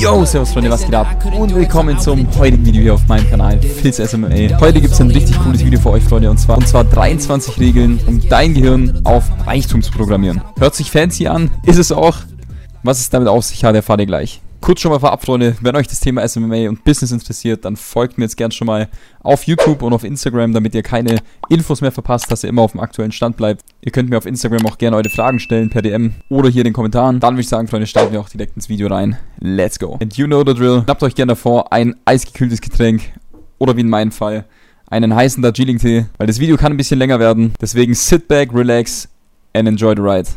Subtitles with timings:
[0.00, 1.06] Yo, servus Freunde, was geht ab?
[1.38, 4.30] Und willkommen zum heutigen Video hier auf meinem Kanal, Fizz SMA.
[4.58, 7.60] Heute gibt es ein richtig cooles Video für euch, Freunde, und zwar, und zwar 23
[7.60, 10.40] Regeln, um dein Gehirn auf Reichtum zu programmieren.
[10.58, 12.16] Hört sich fancy an, ist es auch.
[12.82, 14.40] Was es damit auf sich hat, erfahrt ihr gleich.
[14.60, 18.18] Kurz schon mal vorab, Freunde, wenn euch das Thema SMA und Business interessiert, dann folgt
[18.18, 18.88] mir jetzt gern schon mal
[19.22, 21.16] auf YouTube und auf Instagram, damit ihr keine
[21.48, 23.62] Infos mehr verpasst, dass ihr immer auf dem aktuellen Stand bleibt.
[23.80, 26.66] Ihr könnt mir auf Instagram auch gerne eure Fragen stellen per DM oder hier in
[26.66, 27.20] den Kommentaren.
[27.20, 29.16] Dann würde ich sagen, Freunde, starten wir auch direkt ins Video rein.
[29.38, 29.98] Let's go.
[30.00, 30.82] And you know the drill.
[30.84, 33.00] Schnappt euch gerne davor ein eisgekühltes Getränk
[33.58, 34.44] oder wie in meinem Fall
[34.88, 37.54] einen heißen Darjeeling-Tee, weil das Video kann ein bisschen länger werden.
[37.60, 39.08] Deswegen sit back, relax
[39.54, 40.28] and enjoy the ride.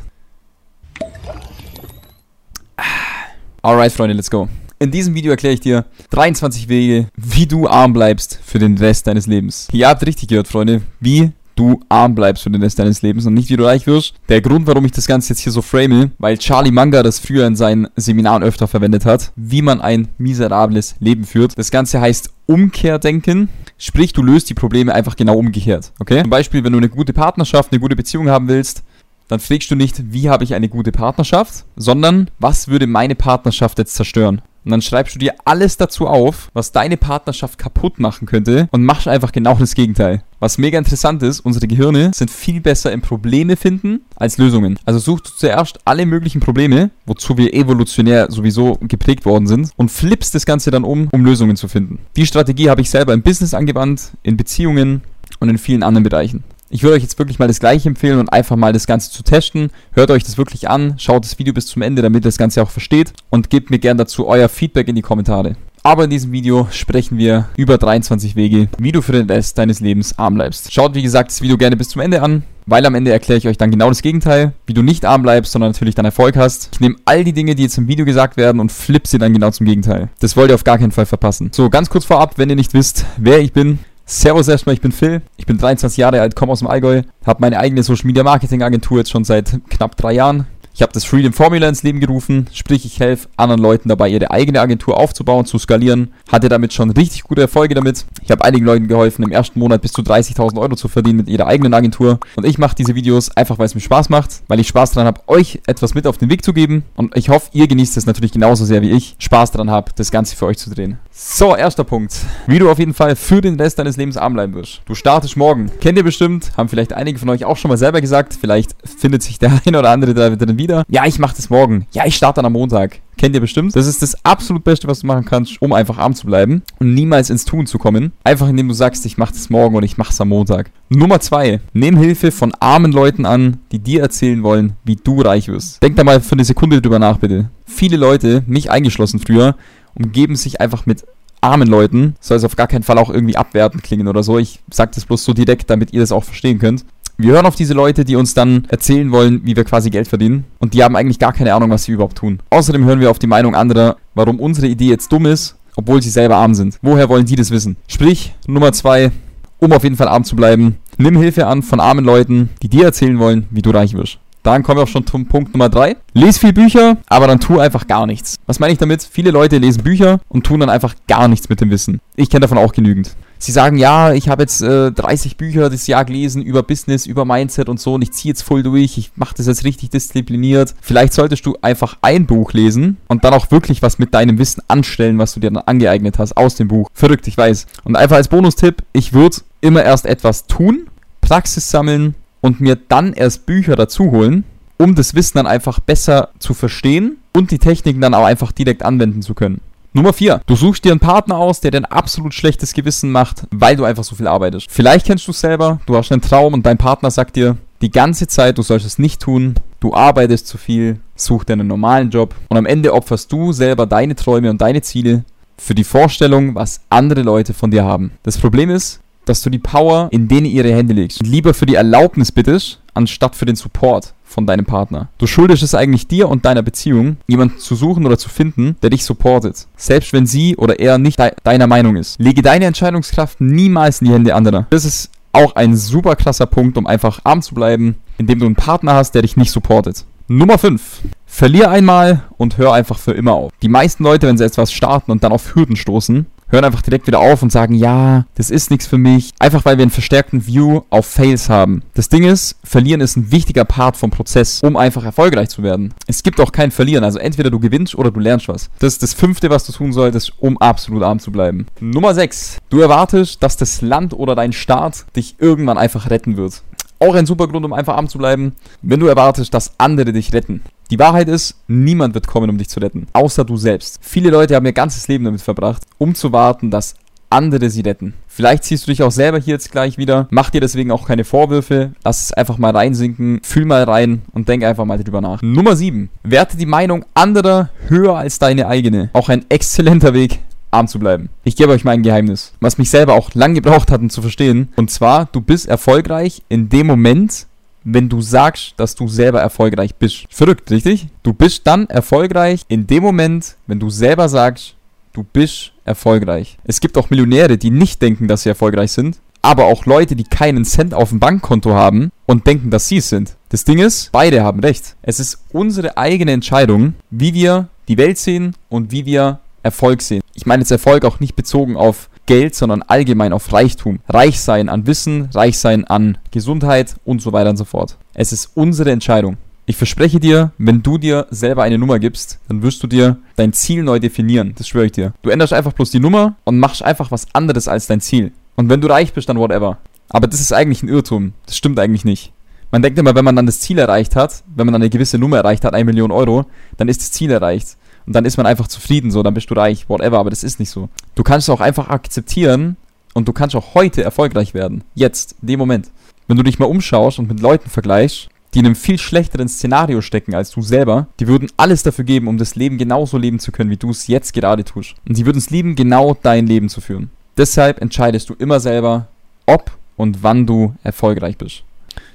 [3.66, 4.49] Alright, Freunde, let's go.
[4.80, 9.08] In diesem Video erkläre ich dir 23 Wege, wie du arm bleibst für den Rest
[9.08, 9.70] deines Lebens.
[9.71, 13.35] Ihr habt richtig gehört, Freunde, wie du arm bleibst für den Rest deines Lebens und
[13.35, 14.16] nicht wie du reich wirst.
[14.27, 17.48] Der Grund, warum ich das Ganze jetzt hier so frame, weil Charlie Manga das früher
[17.48, 21.57] in seinen Seminaren öfter verwendet hat, wie man ein miserables Leben führt.
[21.57, 23.48] Das Ganze heißt Umkehrdenken.
[23.77, 25.93] Sprich, du löst die Probleme einfach genau umgekehrt.
[26.01, 26.20] Okay?
[26.20, 28.84] Zum Beispiel, wenn du eine gute Partnerschaft, eine gute Beziehung haben willst,
[29.27, 33.77] dann fragst du nicht, wie habe ich eine gute Partnerschaft, sondern was würde meine Partnerschaft
[33.79, 34.41] jetzt zerstören?
[34.66, 38.85] Und dann schreibst du dir alles dazu auf, was deine Partnerschaft kaputt machen könnte und
[38.85, 40.24] machst einfach genau das Gegenteil.
[40.40, 44.79] Was mega interessant ist, unsere Gehirne sind viel besser im Probleme finden als Lösungen.
[44.85, 49.91] Also suchst du zuerst alle möglichen Probleme, wozu wir evolutionär sowieso geprägt worden sind, und
[49.91, 51.99] flippst das Ganze dann um, um Lösungen zu finden.
[52.16, 55.01] Die Strategie habe ich selber im Business angewandt, in Beziehungen
[55.40, 56.44] und in vielen anderen Bereichen.
[56.74, 59.21] Ich würde euch jetzt wirklich mal das gleiche empfehlen und einfach mal das Ganze zu
[59.21, 59.70] testen.
[59.91, 62.63] Hört euch das wirklich an, schaut das Video bis zum Ende, damit ihr das Ganze
[62.63, 65.56] auch versteht und gebt mir gerne dazu euer Feedback in die Kommentare.
[65.84, 69.81] Aber in diesem Video sprechen wir über 23 Wege, wie du für den Rest deines
[69.81, 70.74] Lebens arm bleibst.
[70.74, 73.47] Schaut wie gesagt das Video gerne bis zum Ende an, weil am Ende erkläre ich
[73.47, 76.69] euch dann genau das Gegenteil, wie du nicht arm bleibst, sondern natürlich dann Erfolg hast.
[76.74, 79.34] Ich nehme all die Dinge, die jetzt im Video gesagt werden und flippe sie dann
[79.34, 80.09] genau zum Gegenteil.
[80.22, 81.51] Das wollt ihr auf gar keinen Fall verpassen.
[81.53, 83.78] So, ganz kurz vorab, wenn ihr nicht wisst, wer ich bin.
[84.06, 87.41] Servus erstmal, ich bin Phil, ich bin 23 Jahre alt, komme aus dem Allgäu, habe
[87.41, 90.45] meine eigene Social Media Marketing Agentur jetzt schon seit knapp drei Jahren.
[90.75, 94.31] Ich habe das Freedom Formula ins Leben gerufen, sprich ich helfe anderen Leuten dabei, ihre
[94.31, 96.13] eigene Agentur aufzubauen, zu skalieren.
[96.31, 98.05] Hatte damit schon richtig gute Erfolge damit.
[98.23, 101.28] Ich habe einigen Leuten geholfen, im ersten Monat bis zu 30.000 Euro zu verdienen mit
[101.29, 102.19] ihrer eigenen Agentur.
[102.35, 105.05] Und ich mache diese Videos einfach, weil es mir Spaß macht, weil ich Spaß daran
[105.05, 106.85] habe, euch etwas mit auf den Weg zu geben.
[106.95, 110.09] Und ich hoffe, ihr genießt es natürlich genauso sehr wie ich, Spaß daran habe, das
[110.09, 110.97] Ganze für euch zu drehen.
[111.16, 112.16] So, erster Punkt.
[112.47, 114.81] Wie du auf jeden Fall für den Rest deines Lebens arm bleiben wirst.
[114.85, 115.69] Du startest morgen.
[115.79, 118.35] Kennt ihr bestimmt, haben vielleicht einige von euch auch schon mal selber gesagt.
[118.41, 120.84] Vielleicht findet sich der eine oder andere da drin wieder.
[120.90, 121.85] Ja, ich mache das morgen.
[121.91, 123.00] Ja, ich starte dann am Montag.
[123.16, 123.75] Kennt ihr bestimmt.
[123.75, 126.96] Das ist das absolut Beste, was du machen kannst, um einfach arm zu bleiben und
[126.96, 128.12] niemals ins Tun zu kommen.
[128.23, 130.72] Einfach indem du sagst, ich mache das morgen und ich mache es am Montag.
[130.90, 131.59] Nummer zwei.
[131.73, 135.84] Nimm Hilfe von armen Leuten an, die dir erzählen wollen, wie du reich wirst.
[135.84, 137.52] Denk da mal für eine Sekunde drüber nach, bitte.
[137.66, 139.56] Viele Leute, mich eingeschlossen früher,
[139.95, 141.05] umgeben sich einfach mit
[141.41, 142.15] armen Leuten.
[142.19, 144.37] Soll es auf gar keinen Fall auch irgendwie abwertend klingen oder so.
[144.37, 146.85] Ich sage das bloß so direkt, damit ihr das auch verstehen könnt.
[147.17, 150.45] Wir hören auf diese Leute, die uns dann erzählen wollen, wie wir quasi Geld verdienen.
[150.59, 152.39] Und die haben eigentlich gar keine Ahnung, was sie überhaupt tun.
[152.49, 156.09] Außerdem hören wir auf die Meinung anderer, warum unsere Idee jetzt dumm ist, obwohl sie
[156.09, 156.79] selber arm sind.
[156.81, 157.77] Woher wollen die das wissen?
[157.87, 159.11] Sprich, Nummer zwei,
[159.59, 162.85] um auf jeden Fall arm zu bleiben, nimm Hilfe an von armen Leuten, die dir
[162.85, 164.17] erzählen wollen, wie du reich wirst.
[164.43, 165.95] Dann kommen wir auch schon zum Punkt Nummer 3.
[166.13, 168.35] Lies viel Bücher, aber dann tu einfach gar nichts.
[168.45, 169.01] Was meine ich damit?
[169.01, 172.01] Viele Leute lesen Bücher und tun dann einfach gar nichts mit dem Wissen.
[172.17, 173.15] Ich kenne davon auch genügend.
[173.37, 177.25] Sie sagen, ja, ich habe jetzt äh, 30 Bücher das Jahr gelesen über Business, über
[177.25, 180.73] Mindset und so und ich ziehe jetzt voll durch, ich mache das jetzt richtig diszipliniert.
[180.81, 184.61] Vielleicht solltest du einfach ein Buch lesen und dann auch wirklich was mit deinem Wissen
[184.67, 186.89] anstellen, was du dir dann angeeignet hast aus dem Buch.
[186.93, 187.65] Verrückt, ich weiß.
[187.83, 190.87] Und einfach als Bonustipp, ich würde immer erst etwas tun,
[191.21, 194.43] Praxis sammeln und mir dann erst Bücher dazu holen,
[194.77, 198.83] um das Wissen dann einfach besser zu verstehen und die Techniken dann auch einfach direkt
[198.83, 199.61] anwenden zu können.
[199.93, 200.41] Nummer 4.
[200.45, 203.85] Du suchst dir einen Partner aus, der dir ein absolut schlechtes Gewissen macht, weil du
[203.85, 204.67] einfach so viel arbeitest.
[204.69, 207.91] Vielleicht kennst du es selber, du hast einen Traum und dein Partner sagt dir die
[207.91, 212.09] ganze Zeit, du sollst es nicht tun, du arbeitest zu viel, such dir einen normalen
[212.09, 215.23] Job und am Ende opferst du selber deine Träume und deine Ziele
[215.57, 218.11] für die Vorstellung, was andere Leute von dir haben.
[218.23, 221.66] Das Problem ist, dass du die Power in denen ihre Hände legst und lieber für
[221.66, 225.09] die Erlaubnis bittest, anstatt für den Support von deinem Partner.
[225.17, 228.90] Du schuldest es eigentlich dir und deiner Beziehung, jemanden zu suchen oder zu finden, der
[228.90, 229.67] dich supportet.
[229.78, 232.20] Selbst wenn sie oder er nicht de deiner Meinung ist.
[232.20, 234.67] Lege deine Entscheidungskraft niemals in die Hände anderer.
[234.70, 238.55] Das ist auch ein super krasser Punkt, um einfach arm zu bleiben, indem du einen
[238.55, 240.05] Partner hast, der dich nicht supportet.
[240.28, 241.02] Nummer 5.
[241.25, 243.52] Verlier einmal und hör einfach für immer auf.
[243.61, 247.08] Die meisten Leute, wenn sie etwas starten und dann auf Hürden stoßen, hören einfach direkt
[247.08, 249.32] wieder auf und sagen, ja, das ist nichts für mich.
[249.40, 251.82] Einfach weil wir einen verstärkten View auf Fails haben.
[251.96, 255.94] Das Ding ist, Verlieren ist ein wichtiger Part vom Prozess, um einfach erfolgreich zu werden.
[256.08, 257.04] Es gibt auch kein Verlieren.
[257.04, 258.70] Also entweder du gewinnst oder du lernst was.
[258.80, 261.66] Das ist das fünfte, was du tun solltest, um absolut arm zu bleiben.
[261.80, 262.60] Nummer 6.
[262.70, 266.62] Du erwartest, dass das Land oder dein Staat dich irgendwann einfach retten wird.
[267.04, 270.32] Auch ein super Grund, um einfach arm zu bleiben, wenn du erwartest, dass andere dich
[270.32, 270.62] retten.
[270.90, 274.00] Die Wahrheit ist, niemand wird kommen, um dich zu retten, außer du selbst.
[274.02, 276.96] Viele Leute haben ihr ganzes Leben damit verbracht, um zu warten, dass
[277.30, 278.14] andere sie retten.
[278.28, 280.28] Vielleicht ziehst du dich auch selber hier jetzt gleich wieder.
[280.30, 281.92] Mach dir deswegen auch keine Vorwürfe.
[282.06, 283.42] Lass es einfach mal reinsinken.
[283.44, 285.42] Fühl mal rein und denk einfach mal drüber nach.
[285.42, 286.10] Nummer 7.
[286.24, 289.10] Werte die Meinung anderer höher als deine eigene.
[289.12, 290.40] Auch ein exzellenter Weg,
[290.74, 291.30] arm zu bleiben.
[291.44, 294.70] Ich gebe euch mein Geheimnis, was mich selber auch lang gebraucht hat, um zu verstehen.
[294.75, 297.48] Und zwar, du bist erfolgreich in dem Moment,
[297.84, 300.25] wenn du sagst, dass du selber erfolgreich bist.
[300.30, 301.08] Verrückt, richtig?
[301.22, 304.75] Du bist dann erfolgreich in dem Moment, wenn du selber sagst,
[305.12, 306.58] du bist erfolgreich.
[306.64, 310.24] Es gibt auch Millionäre, die nicht denken, dass sie erfolgreich sind, aber auch Leute, die
[310.24, 313.36] keinen Cent auf dem Bankkonto haben und denken, dass sie es sind.
[313.50, 314.96] Das Ding ist, beide haben recht.
[315.02, 320.21] Es ist unsere eigene Entscheidung, wie wir die Welt sehen und wie wir Erfolg sehen.
[320.36, 324.00] Ich meine jetzt Erfolg auch nicht bezogen auf Geld, sondern allgemein auf Reichtum.
[324.07, 327.98] Reich sein an Wissen, reich sein an Gesundheit und so weiter und so fort.
[328.13, 329.38] Es ist unsere Entscheidung.
[329.65, 333.54] Ich verspreche dir, wenn du dir selber eine Nummer gibst, dann wirst du dir dein
[333.54, 334.54] Ziel neu definieren.
[334.57, 335.13] Das schwöre ich dir.
[335.21, 338.33] Du änderst einfach bloß die Nummer und machst einfach was anderes als dein Ziel.
[338.56, 339.77] Und wenn du reich bist, dann whatever.
[340.10, 341.33] Aber das ist eigentlich ein Irrtum.
[341.45, 342.33] Das stimmt eigentlich nicht.
[342.71, 345.18] Man denkt immer, wenn man dann das Ziel erreicht hat, wenn man dann eine gewisse
[345.18, 346.45] Nummer erreicht hat, 1 Million Euro,
[346.75, 349.54] dann ist das Ziel erreicht und dann ist man einfach zufrieden, so, dann bist du
[349.54, 350.90] reich, whatever, aber das ist nicht so.
[351.16, 352.78] Du kannst auch einfach akzeptieren
[353.14, 354.84] und du kannst auch heute erfolgreich werden.
[354.96, 355.92] Jetzt, in dem Moment.
[356.28, 360.02] Wenn du dich mal umschaust und mit Leuten vergleichst, die in einem viel schlechteren Szenario
[360.02, 363.52] stecken als du selber, die würden alles dafür geben, um das Leben genauso leben zu
[363.52, 364.96] können, wie du es jetzt gerade tust.
[365.08, 367.10] Und sie würden es lieben, genau dein Leben zu führen.
[367.36, 369.08] Deshalb entscheidest du immer selber,
[369.48, 371.64] ob und wann du erfolgreich bist.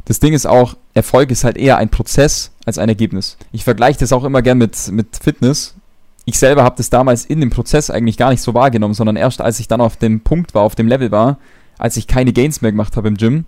[0.08, 3.37] Das Ding ist auch, Erfolg ist halt eher ein Prozess als ein Ergebnis.
[3.52, 5.75] Ich vergleiche das auch immer gern mit, mit Fitness
[6.28, 9.40] ich selber habe das damals in dem Prozess eigentlich gar nicht so wahrgenommen, sondern erst
[9.40, 11.38] als ich dann auf dem Punkt war, auf dem Level war,
[11.78, 13.46] als ich keine Gains mehr gemacht habe im Gym,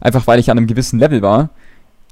[0.00, 1.50] einfach weil ich an einem gewissen Level war,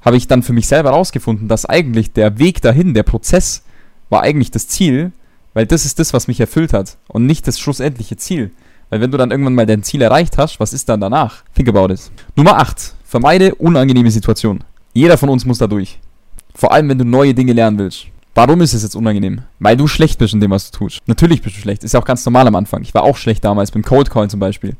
[0.03, 3.63] habe ich dann für mich selber herausgefunden, dass eigentlich der Weg dahin, der Prozess,
[4.09, 5.13] war eigentlich das Ziel,
[5.53, 8.51] weil das ist das, was mich erfüllt hat und nicht das schlussendliche Ziel.
[8.89, 11.43] Weil wenn du dann irgendwann mal dein Ziel erreicht hast, was ist dann danach?
[11.55, 12.11] Think about it.
[12.35, 12.93] Nummer 8.
[13.09, 14.63] Vermeide unangenehme Situationen.
[14.93, 15.97] Jeder von uns muss da durch.
[16.53, 18.05] Vor allem, wenn du neue Dinge lernen willst.
[18.35, 19.41] Warum ist es jetzt unangenehm?
[19.57, 20.99] Weil du schlecht bist in dem, was du tust.
[21.07, 21.83] Natürlich bist du schlecht.
[21.83, 22.83] Ist ja auch ganz normal am Anfang.
[22.83, 24.75] Ich war auch schlecht damals beim Cold Call zum Beispiel.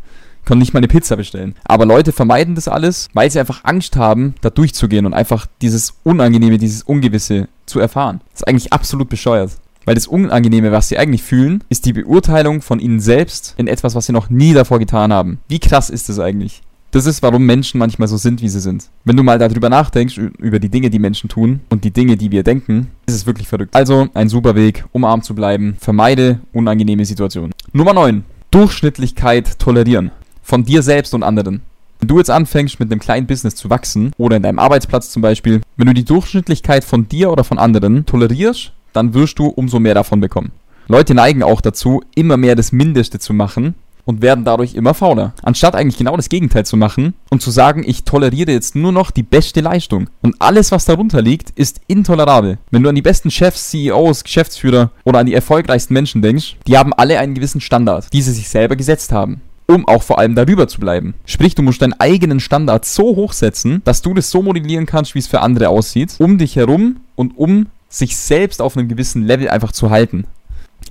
[0.45, 1.55] Konnte nicht mal eine Pizza bestellen.
[1.63, 5.95] Aber Leute vermeiden das alles, weil sie einfach Angst haben, da durchzugehen und einfach dieses
[6.03, 8.21] Unangenehme, dieses Ungewisse zu erfahren.
[8.33, 9.53] Das ist eigentlich absolut bescheuert.
[9.85, 13.95] Weil das Unangenehme, was sie eigentlich fühlen, ist die Beurteilung von ihnen selbst in etwas,
[13.95, 15.39] was sie noch nie davor getan haben.
[15.47, 16.61] Wie krass ist das eigentlich?
[16.91, 18.89] Das ist, warum Menschen manchmal so sind, wie sie sind.
[19.03, 22.31] Wenn du mal darüber nachdenkst, über die Dinge, die Menschen tun und die Dinge, die
[22.31, 23.75] wir denken, ist es wirklich verrückt.
[23.75, 25.77] Also ein super Weg, um arm zu bleiben.
[25.79, 27.51] Vermeide unangenehme Situationen.
[27.73, 28.23] Nummer 9.
[28.49, 30.09] Durchschnittlichkeit tolerieren.
[30.41, 31.61] Von dir selbst und anderen.
[31.99, 35.21] Wenn du jetzt anfängst, mit einem kleinen Business zu wachsen, oder in deinem Arbeitsplatz zum
[35.21, 39.79] Beispiel, wenn du die Durchschnittlichkeit von dir oder von anderen tolerierst, dann wirst du umso
[39.79, 40.51] mehr davon bekommen.
[40.87, 43.75] Leute neigen auch dazu, immer mehr das Mindeste zu machen,
[44.09, 45.33] und werden dadurch immer fauler.
[45.43, 49.11] Anstatt eigentlich genau das Gegenteil zu machen und zu sagen, ich toleriere jetzt nur noch
[49.11, 50.09] die beste Leistung.
[50.23, 52.57] Und alles, was darunter liegt, ist intolerabel.
[52.71, 56.75] Wenn du an die besten Chefs, CEOs, Geschäftsführer oder an die erfolgreichsten Menschen denkst, die
[56.75, 60.33] haben alle einen gewissen Standard, die sie sich selber gesetzt haben um auch vor allem
[60.33, 61.13] darüber zu bleiben.
[61.25, 65.13] Sprich, du musst deinen eigenen Standard so hoch setzen, dass du das so modellieren kannst,
[65.13, 69.27] wie es für andere aussieht, um dich herum und um sich selbst auf einem gewissen
[69.27, 70.25] Level einfach zu halten.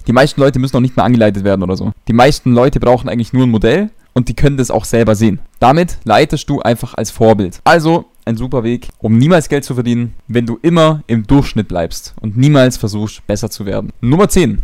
[0.09, 1.93] Die meisten Leute müssen auch nicht mehr angeleitet werden oder so.
[2.09, 5.39] Die meisten Leute brauchen eigentlich nur ein Modell und die können das auch selber sehen.
[5.61, 7.61] Damit leitest du einfach als Vorbild.
[7.65, 12.15] Also ein super Weg, um niemals Geld zu verdienen, wenn du immer im Durchschnitt bleibst
[12.23, 13.91] und niemals versuchst, besser zu werden.
[14.01, 14.63] Nummer 10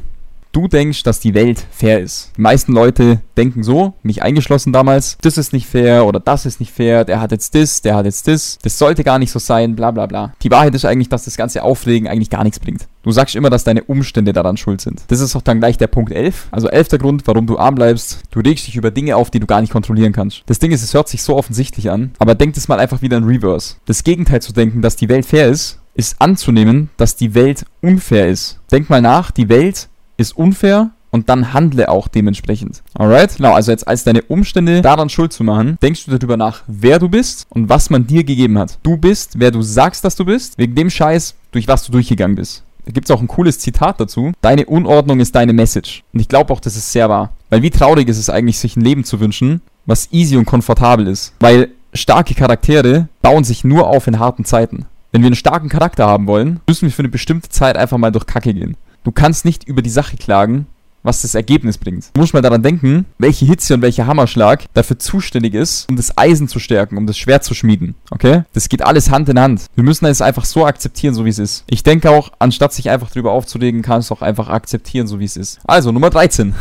[0.54, 2.32] du denkst, dass die Welt fair ist.
[2.36, 6.60] Die meisten Leute denken so, mich eingeschlossen damals, das ist nicht fair oder das ist
[6.60, 9.38] nicht fair, der hat jetzt das, der hat jetzt das, das sollte gar nicht so
[9.38, 10.32] sein, bla bla bla.
[10.42, 12.86] Die Wahrheit ist eigentlich, dass das ganze Aufregen eigentlich gar nichts bringt.
[13.02, 15.02] Du sagst immer, dass deine Umstände daran schuld sind.
[15.08, 16.48] Das ist auch dann gleich der Punkt 11.
[16.50, 18.22] Also elfter Grund, warum du arm bleibst.
[18.30, 20.42] Du regst dich über Dinge auf, die du gar nicht kontrollieren kannst.
[20.46, 23.18] Das Ding ist, es hört sich so offensichtlich an, aber denk das mal einfach wieder
[23.18, 23.74] in Reverse.
[23.84, 28.28] Das Gegenteil zu denken, dass die Welt fair ist, ist anzunehmen, dass die Welt unfair
[28.28, 28.58] ist.
[28.72, 32.82] Denk mal nach, die Welt ist unfair und dann handle auch dementsprechend.
[32.94, 33.36] Alright?
[33.36, 36.98] Genau, also jetzt als deine Umstände daran schuld zu machen, denkst du darüber nach, wer
[36.98, 38.78] du bist und was man dir gegeben hat.
[38.82, 42.34] Du bist, wer du sagst, dass du bist, wegen dem Scheiß, durch was du durchgegangen
[42.34, 42.64] bist.
[42.84, 44.32] Da gibt es auch ein cooles Zitat dazu.
[44.40, 46.02] Deine Unordnung ist deine Message.
[46.12, 47.32] Und ich glaube auch, das ist sehr wahr.
[47.48, 51.06] Weil wie traurig ist es eigentlich, sich ein Leben zu wünschen, was easy und komfortabel
[51.06, 51.32] ist.
[51.40, 54.86] Weil starke Charaktere bauen sich nur auf in harten Zeiten.
[55.12, 58.10] Wenn wir einen starken Charakter haben wollen, müssen wir für eine bestimmte Zeit einfach mal
[58.10, 58.76] durch Kacke gehen.
[59.04, 60.66] Du kannst nicht über die Sache klagen,
[61.02, 62.06] was das Ergebnis bringt.
[62.14, 66.16] Du musst mal daran denken, welche Hitze und welcher Hammerschlag dafür zuständig ist, um das
[66.16, 67.94] Eisen zu stärken, um das Schwert zu schmieden.
[68.10, 68.44] Okay?
[68.54, 69.66] Das geht alles Hand in Hand.
[69.74, 71.64] Wir müssen es einfach so akzeptieren, so wie es ist.
[71.68, 75.26] Ich denke auch, anstatt sich einfach drüber aufzuregen, kannst du auch einfach akzeptieren, so wie
[75.26, 75.60] es ist.
[75.66, 76.54] Also, Nummer 13.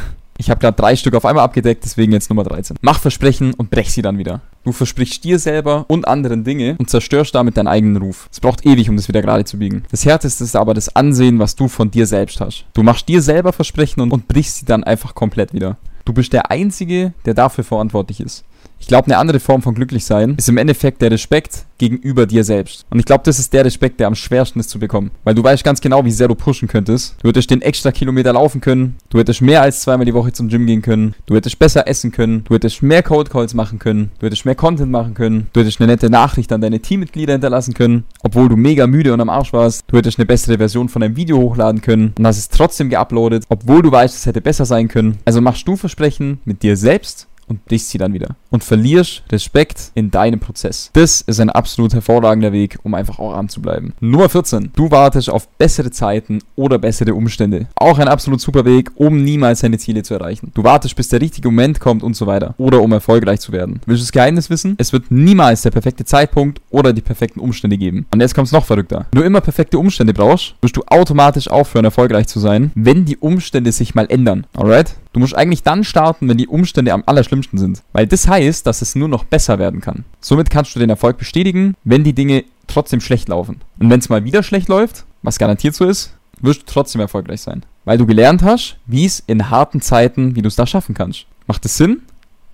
[0.44, 2.76] Ich habe gerade drei Stück auf einmal abgedeckt, deswegen jetzt Nummer 13.
[2.82, 4.42] Mach Versprechen und brech sie dann wieder.
[4.66, 8.28] Du versprichst dir selber und anderen Dinge und zerstörst damit deinen eigenen Ruf.
[8.30, 9.86] Es braucht ewig, um das wieder gerade zu biegen.
[9.90, 12.66] Das Härteste ist aber das Ansehen, was du von dir selbst hast.
[12.74, 15.78] Du machst dir selber Versprechen und, und brichst sie dann einfach komplett wieder.
[16.04, 18.44] Du bist der Einzige, der dafür verantwortlich ist.
[18.84, 22.86] Ich glaube, eine andere Form von Glücklichsein ist im Endeffekt der Respekt gegenüber dir selbst.
[22.90, 25.12] Und ich glaube, das ist der Respekt, der am schwersten ist zu bekommen.
[25.24, 27.16] Weil du weißt ganz genau, wie sehr du pushen könntest.
[27.24, 28.98] Du hättest den extra Kilometer laufen können.
[29.10, 31.16] Du hättest mehr als zweimal die Woche zum Gym gehen können.
[31.28, 32.44] Du hättest besser essen können.
[32.44, 34.12] Du hättest mehr Cold Calls machen können.
[34.20, 35.48] Du hättest mehr Content machen können.
[35.54, 38.04] Du hättest eine nette Nachricht an deine Teammitglieder hinterlassen können.
[38.22, 39.86] Obwohl du mega müde und am Arsch warst.
[39.88, 42.14] Du hättest eine bessere Version von deinem Video hochladen können.
[42.18, 43.46] Und hast es trotzdem geuploadet.
[43.48, 45.20] Obwohl du weißt, es hätte besser sein können.
[45.24, 48.36] Also machst du Versprechen mit dir selbst und brichst sie dann wieder.
[48.54, 50.92] Und verlierst Respekt in deinem Prozess.
[50.94, 53.94] Das ist ein absolut hervorragender Weg, um einfach auch arm zu bleiben.
[54.00, 54.70] Nummer 14.
[54.76, 57.66] Du wartest auf bessere Zeiten oder bessere Umstände.
[57.74, 60.52] Auch ein absolut super Weg, um niemals deine Ziele zu erreichen.
[60.54, 62.54] Du wartest, bis der richtige Moment kommt und so weiter.
[62.60, 63.82] Oder um erfolgreich zu werden.
[63.88, 64.76] Willst du das Geheimnis wissen?
[64.78, 68.06] Es wird niemals der perfekte Zeitpunkt oder die perfekten Umstände geben.
[68.14, 69.08] Und jetzt kommt es noch verrückter.
[69.14, 73.18] Wenn du immer perfekte Umstände brauchst, wirst du automatisch aufhören, erfolgreich zu sein, wenn die
[73.18, 74.46] Umstände sich mal ändern.
[74.56, 74.94] Alright?
[75.14, 77.84] Du musst eigentlich dann starten, wenn die Umstände am allerschlimmsten sind.
[77.94, 80.06] Weil das heißt, dass es nur noch besser werden kann.
[80.20, 83.62] Somit kannst du den Erfolg bestätigen, wenn die Dinge trotzdem schlecht laufen.
[83.80, 87.42] Und wenn es mal wieder schlecht läuft, was garantiert so ist, wirst du trotzdem erfolgreich
[87.42, 87.66] sein.
[87.86, 91.26] Weil du gelernt hast, wie es in harten Zeiten, wie du es da schaffen kannst.
[91.48, 92.02] Macht das Sinn?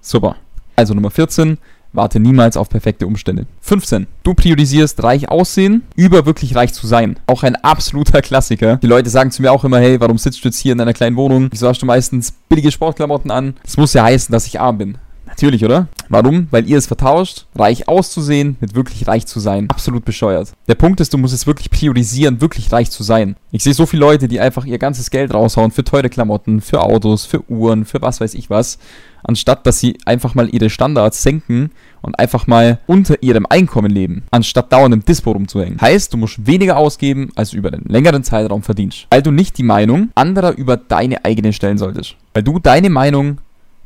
[0.02, 0.36] Super.
[0.76, 1.58] Also Nummer 14,
[1.92, 3.48] Warte niemals auf perfekte Umstände.
[3.62, 4.06] 15.
[4.22, 7.18] Du priorisierst reich aussehen über wirklich reich zu sein.
[7.26, 8.78] Auch ein absoluter Klassiker.
[8.78, 10.94] Die Leute sagen zu mir auch immer, hey, warum sitzt du jetzt hier in einer
[10.94, 11.48] kleinen Wohnung?
[11.52, 13.56] Wieso hast du meistens billige Sportklamotten an?
[13.64, 14.98] Das muss ja heißen, dass ich arm bin.
[15.40, 15.88] Natürlich, oder?
[16.10, 16.50] Warum?
[16.52, 19.70] Weil ihr es vertauscht, reich auszusehen mit wirklich reich zu sein.
[19.70, 20.52] Absolut bescheuert.
[20.68, 23.38] Der Punkt ist, du musst es wirklich priorisieren, wirklich reich zu sein.
[23.54, 26.82] Ich sehe so viele Leute, die einfach ihr ganzes Geld raushauen für teure Klamotten, für
[26.82, 28.80] Autos, für Uhren, für was weiß ich was
[29.24, 34.24] anstatt dass sie einfach mal ihre Standards senken und einfach mal unter ihrem Einkommen leben,
[34.32, 35.82] anstatt dauernd im Dispo rumzuhängen.
[35.82, 39.08] Heißt, du musst weniger ausgeben, als du über einen längeren Zeitraum verdienst.
[39.10, 42.16] Weil du nicht die Meinung anderer über deine eigene stellen solltest.
[42.34, 43.40] Weil du deine Meinung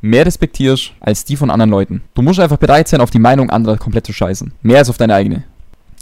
[0.04, 2.02] mehr respektierst als die von anderen Leuten.
[2.14, 4.52] Du musst einfach bereit sein, auf die Meinung anderer komplett zu scheißen.
[4.62, 5.46] Mehr als auf deine eigene.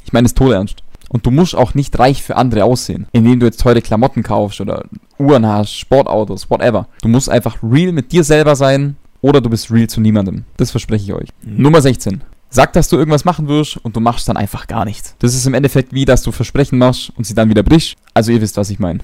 [0.03, 0.79] Ich meine es todernst.
[1.10, 4.60] Und du musst auch nicht reich für andere aussehen, indem du jetzt teure Klamotten kaufst
[4.60, 4.86] oder
[5.20, 6.88] Uhren hast, Sportautos, whatever.
[7.01, 10.46] Du musst einfach real mit dir selber sein oder du bist real zu niemandem.
[10.58, 11.29] Das verspreche ich euch.
[11.43, 11.62] Mhm.
[11.62, 12.24] Nummer 16.
[12.50, 15.15] Sag, dass du irgendwas machen wirst und du machst dann einfach gar nichts.
[15.20, 17.96] Das ist im Endeffekt wie, dass du Versprechen machst und sie dann wieder brichst.
[18.13, 19.00] Also ihr wisst, was ich meine.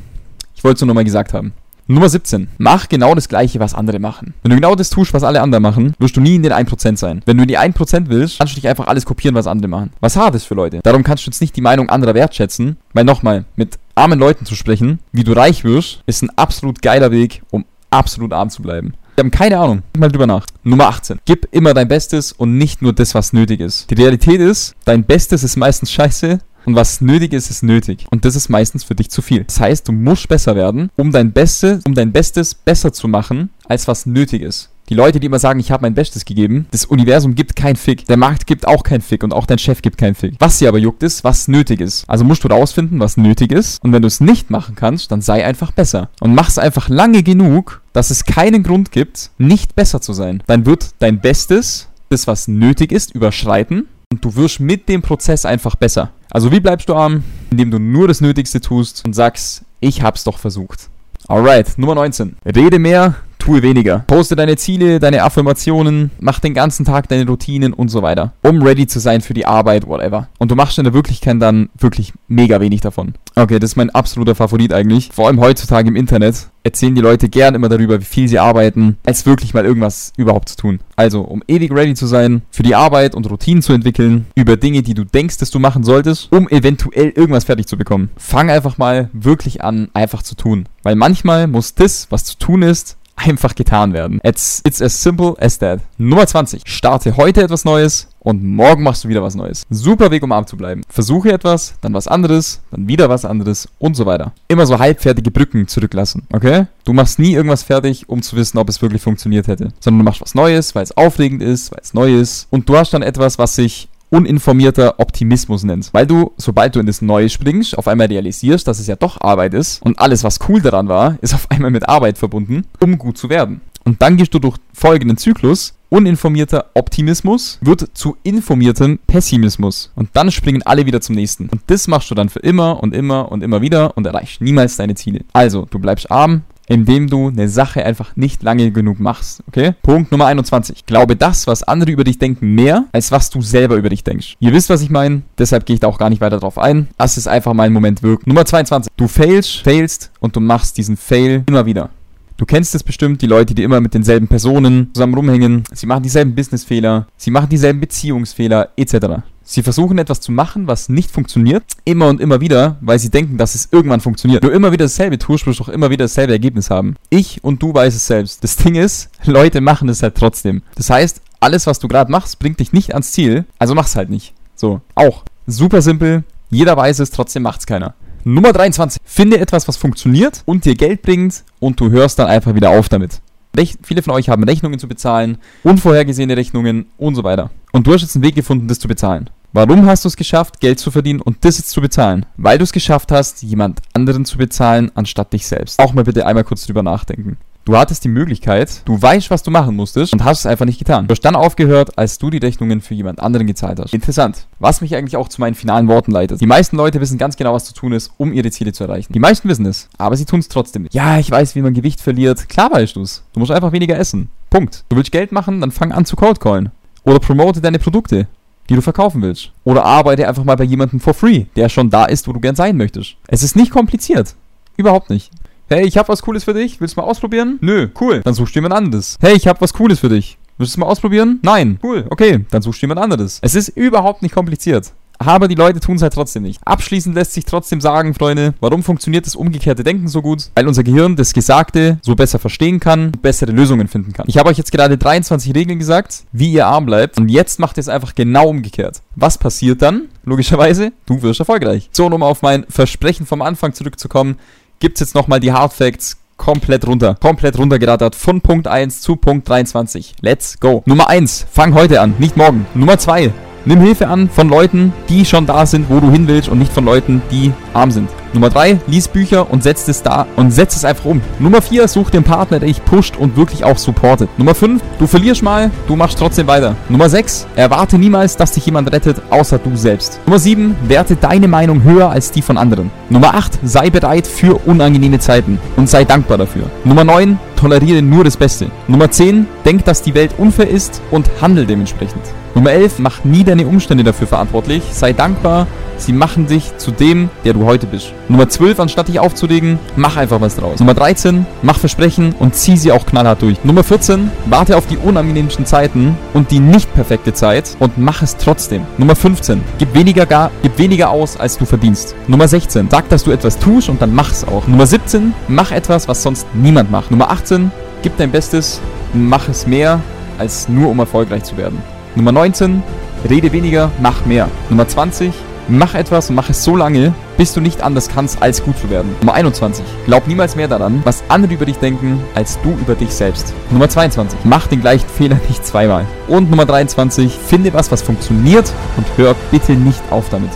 [0.55, 1.53] Ich wollte es nur nochmal gesagt haben.
[1.89, 2.49] Nummer 17.
[2.57, 4.33] Mach genau das gleiche, was andere machen.
[4.43, 6.97] Wenn du genau das tust, was alle anderen machen, wirst du nie in den 1%
[6.97, 7.21] sein.
[7.25, 9.91] Wenn du in die 1% willst, kannst du nicht einfach alles kopieren, was andere machen.
[10.01, 10.81] Was hart ist für Leute.
[10.83, 14.53] Darum kannst du jetzt nicht die Meinung anderer wertschätzen, weil nochmal, mit armen Leuten zu
[14.53, 18.93] sprechen, wie du reich wirst, ist ein absolut geiler Weg, um absolut arm zu bleiben.
[19.15, 19.81] Wir haben keine Ahnung.
[19.95, 20.45] Denk mal drüber nach.
[20.63, 21.19] Nummer 18.
[21.25, 23.89] Gib immer dein Bestes und nicht nur das, was nötig ist.
[23.89, 26.37] Die Realität ist, dein Bestes ist meistens scheiße
[26.67, 28.05] und was nötig ist, ist nötig.
[28.11, 29.45] Und das ist meistens für dich zu viel.
[29.45, 33.49] Das heißt, du musst besser werden, um dein Bestes, um dein Bestes besser zu machen,
[33.69, 34.69] als was nötig ist.
[34.89, 38.05] Die Leute, die immer sagen, ich habe mein Bestes gegeben, das Universum gibt kein Fick.
[38.05, 40.35] Der Markt gibt auch kein Fick und auch dein Chef gibt kein Fick.
[40.39, 42.03] Was sie aber juckt ist, was nötig ist.
[42.09, 43.81] Also musst du rausfinden, was nötig ist.
[43.81, 46.09] Und wenn du es nicht machen kannst, dann sei einfach besser.
[46.19, 50.43] Und mach es einfach lange genug, dass es keinen Grund gibt, nicht besser zu sein.
[50.47, 53.87] Dann wird dein Bestes, das was nötig ist, überschreiten.
[54.09, 56.11] Und du wirst mit dem Prozess einfach besser.
[56.31, 57.23] Also wie bleibst du arm?
[57.51, 60.89] Indem du nur das Nötigste tust und sagst, ich hab's doch versucht.
[61.27, 62.37] Alright, Nummer 19.
[62.45, 63.15] Rede mehr,
[63.47, 63.99] tue weniger.
[64.07, 68.61] Poste deine Ziele, deine Affirmationen, mach den ganzen Tag deine Routinen und so weiter, um
[68.61, 70.27] ready zu sein für die Arbeit, whatever.
[70.37, 73.13] Und du machst in der Wirklichkeit dann wirklich mega wenig davon.
[73.35, 75.11] Okay, das ist mein absoluter Favorit eigentlich.
[75.13, 78.97] Vor allem heutzutage im Internet erzählen die Leute gern immer darüber, wie viel sie arbeiten,
[79.05, 80.79] als wirklich mal irgendwas überhaupt zu tun.
[80.97, 84.81] Also, um ewig ready zu sein, für die Arbeit und Routinen zu entwickeln, über Dinge,
[84.81, 88.09] die du denkst, dass du machen solltest, um eventuell irgendwas fertig zu bekommen.
[88.17, 90.67] Fang einfach mal wirklich an, einfach zu tun.
[90.83, 94.19] Weil manchmal muss das, was zu tun ist, einfach getan werden.
[94.23, 95.81] It's, it's as simple as that.
[95.97, 96.61] Nummer 20.
[96.65, 99.63] Starte heute etwas Neues und morgen machst du wieder was Neues.
[99.69, 100.81] Super Weg, um arm zu bleiben.
[100.87, 104.33] Versuche etwas, dann was anderes, dann wieder was anderes und so weiter.
[104.47, 106.67] Immer so halbfertige Brücken zurücklassen, okay?
[106.85, 110.05] Du machst nie irgendwas fertig, um zu wissen, ob es wirklich funktioniert hätte, sondern du
[110.05, 113.01] machst was Neues, weil es aufregend ist, weil es neu ist und du hast dann
[113.01, 115.89] etwas, was sich uninformierter Optimismus nennt.
[115.93, 119.21] Weil du, sobald du in das Neue springst, auf einmal realisierst, dass es ja doch
[119.21, 122.97] Arbeit ist und alles, was cool daran war, ist auf einmal mit Arbeit verbunden, um
[122.97, 123.61] gut zu werden.
[123.87, 125.73] Und dann gehst du durch folgenden Zyklus.
[125.89, 129.93] Uninformierter Optimismus wird zu informiertem Pessimismus.
[129.95, 131.47] Und dann springen alle wieder zum nächsten.
[131.47, 134.75] Und das machst du dann für immer und immer und immer wieder und erreichst niemals
[134.75, 135.21] deine Ziele.
[135.31, 139.43] Also, du bleibst arm, indem du eine Sache einfach nicht lange genug machst.
[139.47, 139.73] Okay?
[139.81, 140.85] Punkt Nummer 21.
[140.85, 144.35] Glaube das, was andere über dich denken, mehr, als was du selber über dich denkst.
[144.39, 146.87] Ihr wisst, was ich meine, deshalb gehe ich da auch gar nicht weiter drauf ein.
[146.99, 148.29] Lass es einfach mal einen Moment wirken.
[148.29, 148.91] Nummer 22.
[148.97, 151.89] Du failst, failst und du machst diesen Fail immer wieder.
[152.37, 155.63] Du kennst es bestimmt, die Leute, die immer mit denselben Personen zusammen rumhängen.
[155.73, 159.23] Sie machen dieselben Businessfehler, sie machen dieselben Beziehungsfehler, etc.
[159.41, 163.39] Sie versuchen etwas zu machen, was nicht funktioniert, immer und immer wieder, weil sie denken,
[163.39, 164.43] dass es irgendwann funktioniert.
[164.43, 166.95] Du immer wieder dasselbe tust, wirst du auch immer wieder dasselbe Ergebnis haben.
[167.09, 168.43] Ich und du weißt es selbst.
[168.43, 170.61] Das Ding ist, Leute machen es halt trotzdem.
[170.75, 174.11] Das heißt, alles, was du gerade machst, bringt dich nicht ans Ziel, also mach's halt
[174.11, 174.35] nicht.
[174.53, 175.23] So, auch.
[175.47, 177.95] Super simpel, jeder weiß es, trotzdem macht's keiner.
[178.23, 179.01] Nummer 23.
[179.03, 182.89] Finde etwas, was funktioniert und dir Geld bringt und du hörst dann einfach wieder auf
[182.89, 183.21] damit.
[183.55, 187.49] Rech viele von euch haben Rechnungen zu bezahlen, unvorhergesehene Rechnungen und so weiter.
[187.71, 189.29] Und du hast jetzt einen Weg gefunden, das zu bezahlen.
[189.53, 192.25] Warum hast du es geschafft, Geld zu verdienen und das jetzt zu bezahlen?
[192.35, 195.79] Weil du es geschafft hast, jemand anderen zu bezahlen, anstatt dich selbst.
[195.79, 197.37] Auch mal bitte einmal kurz drüber nachdenken.
[197.67, 200.79] Du hattest die Möglichkeit, du weißt, was du machen musstest und hast es einfach nicht
[200.79, 201.05] getan.
[201.05, 203.93] Du hast dann aufgehört, als du die Rechnungen für jemand anderen gezahlt hast.
[203.93, 204.47] Interessant.
[204.59, 206.39] Was mich eigentlich auch zu meinen finalen Worten leitet.
[206.39, 209.11] Die meisten Leute wissen ganz genau, was zu tun ist, um ihre Ziele zu erreichen.
[209.11, 210.93] Die meisten wissen es, aber sie tun es trotzdem nicht.
[210.93, 212.47] Ja, ich weiß, wie man Gewicht verliert.
[212.47, 213.23] Klar weißt du es.
[213.33, 214.29] Du musst einfach weniger essen.
[214.49, 214.85] Punkt.
[214.87, 216.71] Du willst Geld machen, dann fang an zu Cold Callen.
[217.03, 218.27] Oder promote deine Produkte
[218.69, 219.51] die du verkaufen willst.
[219.63, 222.55] Oder arbeite einfach mal bei jemandem for free, der schon da ist, wo du gern
[222.55, 223.15] sein möchtest.
[223.27, 224.35] Es ist nicht kompliziert.
[224.75, 225.31] Überhaupt nicht.
[225.69, 226.79] Hey, ich hab was Cooles für dich.
[226.79, 227.57] Willst du mal ausprobieren?
[227.59, 228.21] Nö, cool.
[228.23, 229.17] Dann suchst du jemand anderes.
[229.19, 230.37] Hey, ich hab was Cooles für dich.
[230.57, 231.39] Willst du es mal ausprobieren?
[231.43, 231.77] Nein.
[231.83, 232.45] Cool, okay.
[232.51, 233.39] Dann suchst du jemand anderes.
[233.41, 234.93] Es ist überhaupt nicht kompliziert.
[235.19, 236.61] Aber die Leute tun es halt trotzdem nicht.
[236.63, 240.51] Abschließend lässt sich trotzdem sagen, Freunde, warum funktioniert das umgekehrte Denken so gut?
[240.55, 244.27] Weil unser Gehirn das Gesagte so besser verstehen kann und bessere Lösungen finden kann.
[244.29, 247.17] Ich habe euch jetzt gerade 23 Regeln gesagt, wie ihr arm bleibt.
[247.17, 249.01] Und jetzt macht ihr es einfach genau umgekehrt.
[249.15, 250.07] Was passiert dann?
[250.23, 251.89] Logischerweise, du wirst erfolgreich.
[251.91, 254.37] So, und um auf mein Versprechen vom Anfang zurückzukommen,
[254.79, 257.15] gibt es jetzt nochmal die Hard Facts komplett runter.
[257.19, 258.15] Komplett runtergerattert.
[258.15, 260.15] Von Punkt 1 zu Punkt 23.
[260.21, 260.83] Let's go.
[260.85, 261.45] Nummer 1.
[261.51, 262.65] Fang heute an, nicht morgen.
[262.73, 263.33] Nummer 2.
[263.67, 266.71] Nimm Hilfe an von Leuten, die schon da sind, wo du hin willst und nicht
[266.71, 268.09] von Leuten, die arm sind.
[268.31, 271.21] Nummer 3, lies Bücher und setz es da und setz es einfach um.
[271.37, 274.29] Nummer 4, such einen Partner, der dich pusht und wirklich auch supportet.
[274.37, 276.77] Nummer 5, du verlierst mal, du machst trotzdem weiter.
[276.87, 280.21] Nummer 6, erwarte niemals, dass dich jemand rettet, außer du selbst.
[280.25, 282.89] Nummer 7, werte deine Meinung höher als die von anderen.
[283.09, 286.69] Nummer 8, sei bereit für unangenehme Zeiten und sei dankbar dafür.
[286.85, 288.71] Nummer 9, toleriere nur das Beste.
[288.87, 292.21] Nummer 10, denk, dass die Welt unfair ist und handel dementsprechend.
[292.55, 294.83] Nummer 11, mach nie deine Umstände dafür verantwortlich.
[294.91, 295.67] Sei dankbar,
[295.97, 298.13] sie machen dich zu dem, der du heute bist.
[298.29, 300.79] Nummer 12, anstatt dich aufzulegen, mach einfach was draus.
[300.79, 303.63] Nummer 13, mach Versprechen und zieh sie auch knallhart durch.
[303.63, 308.37] Nummer 14, warte auf die unangenehmsten Zeiten und die nicht perfekte Zeit und mach es
[308.37, 308.83] trotzdem.
[308.97, 312.15] Nummer 15, gib weniger, gar, gib weniger aus, als du verdienst.
[312.27, 314.67] Nummer 16, sag, dass du etwas tust und dann mach's auch.
[314.67, 317.11] Nummer 17, mach etwas, was sonst niemand macht.
[317.11, 318.79] Nummer 18, gib dein Bestes
[319.13, 320.01] und mach es mehr,
[320.37, 321.81] als nur um erfolgreich zu werden.
[322.15, 322.83] Nummer 19,
[323.29, 324.49] rede weniger, mach mehr.
[324.69, 325.33] Nummer 20,
[325.67, 328.89] mach etwas und mach es so lange, bis du nicht anders kannst, als gut zu
[328.89, 329.15] werden.
[329.19, 333.11] Nummer 21, glaub niemals mehr daran, was andere über dich denken, als du über dich
[333.11, 333.53] selbst.
[333.71, 336.05] Nummer 22, mach den gleichen Fehler nicht zweimal.
[336.27, 340.51] Und Nummer 23, finde was, was funktioniert und hör bitte nicht auf damit.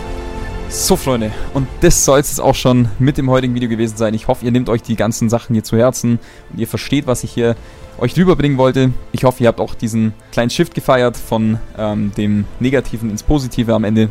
[0.68, 4.14] So, Freunde, und das soll es auch schon mit dem heutigen Video gewesen sein.
[4.14, 6.18] Ich hoffe, ihr nehmt euch die ganzen Sachen hier zu Herzen
[6.50, 7.56] und ihr versteht, was ich hier
[7.98, 8.90] euch rüberbringen wollte.
[9.12, 13.74] Ich hoffe, ihr habt auch diesen kleinen Shift gefeiert von ähm, dem Negativen ins Positive
[13.74, 14.08] am Ende.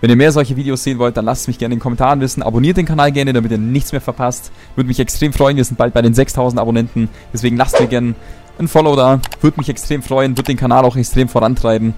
[0.00, 2.20] Wenn ihr mehr solche Videos sehen wollt, dann lasst es mich gerne in den Kommentaren
[2.20, 2.42] wissen.
[2.42, 4.50] Abonniert den Kanal gerne, damit ihr nichts mehr verpasst.
[4.74, 5.56] Würde mich extrem freuen.
[5.56, 7.08] Wir sind bald bei den 6000 Abonnenten.
[7.32, 8.14] Deswegen lasst mir gerne
[8.58, 9.20] ein Follow da.
[9.40, 10.32] Würde mich extrem freuen.
[10.32, 11.94] Würde den Kanal auch extrem vorantreiben.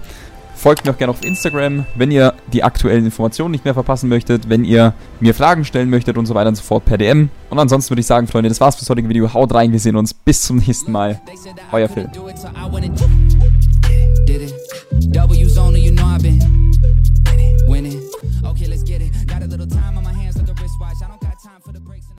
[0.55, 4.49] Folgt mir auch gerne auf Instagram, wenn ihr die aktuellen Informationen nicht mehr verpassen möchtet,
[4.49, 7.29] wenn ihr mir Fragen stellen möchtet und so weiter und so fort per DM.
[7.49, 9.33] Und ansonsten würde ich sagen, Freunde, das war's für das heutige Video.
[9.33, 10.13] Haut rein, wir sehen uns.
[10.13, 11.19] Bis zum nächsten Mal.
[11.71, 12.09] Euer Phil.